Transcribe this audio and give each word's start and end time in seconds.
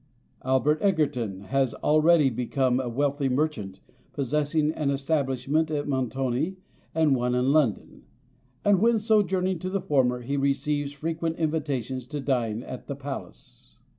Albert 0.43 0.79
Egerton 0.81 1.41
has 1.41 1.75
already 1.75 2.31
become 2.31 2.79
a 2.79 2.89
wealthy 2.89 3.29
merchant, 3.29 3.81
possessing 4.13 4.71
an 4.71 4.89
establishment 4.89 5.69
at 5.69 5.87
Montoni 5.87 6.55
and 6.95 7.15
one 7.15 7.35
in 7.35 7.51
London; 7.51 8.01
and, 8.65 8.79
when 8.79 8.97
sojourning 8.97 9.57
at 9.63 9.71
the 9.71 9.79
former, 9.79 10.21
he 10.21 10.37
receives 10.37 10.91
frequent 10.91 11.35
invitations 11.37 12.07
to 12.07 12.19
dine 12.19 12.63
at 12.63 12.87
the 12.87 12.95
Palace. 12.95 13.77